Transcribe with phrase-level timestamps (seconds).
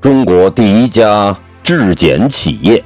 [0.00, 2.82] 中国第一家质检企业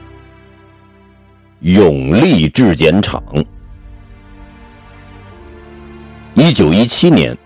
[1.62, 3.22] ——永利质检厂。
[6.34, 7.38] 一九一七年，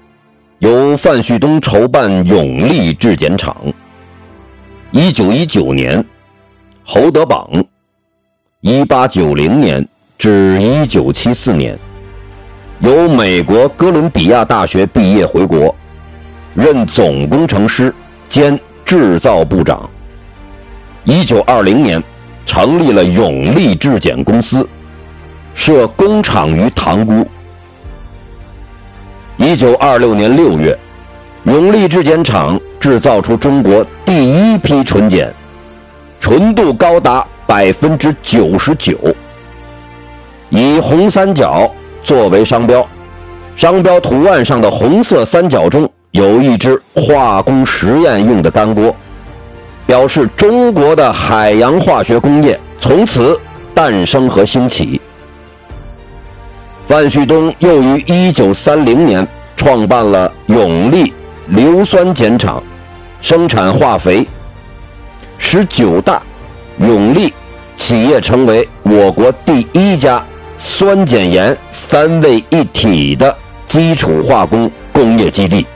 [0.60, 3.54] 由范旭东筹办永利质检厂。
[4.91, 6.02] 一九一九年，
[6.82, 7.46] 侯德榜。
[8.62, 11.78] 一八九零年至一九七四年，
[12.78, 15.77] 由美国哥伦比亚大学毕业回国，
[16.55, 17.95] 任总工程师
[18.30, 18.59] 兼。
[18.88, 19.78] 制造部长。
[21.05, 22.02] 一九二零年，
[22.46, 24.66] 成立了永利制碱公司，
[25.52, 27.29] 设工厂于塘沽。
[29.37, 30.74] 一九二六年六月，
[31.43, 35.30] 永利制碱厂制造出中国第一批纯碱，
[36.18, 38.96] 纯度高达百分之九十九。
[40.48, 41.70] 以红三角
[42.02, 42.88] 作为商标，
[43.55, 45.87] 商标图案上的红色三角中。
[46.12, 48.95] 有一只化工实验用的干锅，
[49.87, 53.38] 表示中国的海洋化学工业从此
[53.74, 55.00] 诞生和兴起。
[56.87, 61.12] 范旭东又于1930年创办了永利
[61.48, 62.62] 硫酸碱厂，
[63.20, 64.26] 生产化肥。
[65.37, 66.22] 十九大，
[66.78, 67.32] 永利
[67.76, 70.25] 企业成为我国第一家
[70.56, 75.66] 酸碱盐三位一体的基础化工工业基地。